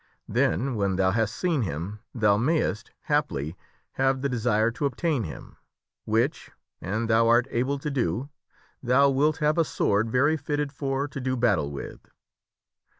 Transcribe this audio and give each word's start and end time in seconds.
Then 0.27 0.73
when 0.73 0.95
thou 0.95 1.11
hast 1.11 1.35
seen 1.35 1.61
him 1.61 1.99
thou 2.11 2.35
mayst, 2.35 2.89
haply, 3.01 3.55
have 3.91 4.23
the 4.23 4.29
desire 4.29 4.71
to 4.71 4.87
obtain 4.87 5.25
him; 5.25 5.57
which, 6.05 6.49
an 6.81 7.05
thou 7.05 7.27
art 7.27 7.45
able 7.51 7.77
to 7.77 7.91
do, 7.91 8.29
thou 8.81 9.11
wilt 9.11 9.37
have 9.37 9.59
a 9.59 9.63
sword 9.63 10.09
very 10.09 10.37
fitted 10.37 10.71
for 10.71 11.07
to 11.07 11.21
do 11.21 11.37
battle 11.37 11.69
with." 11.71 11.99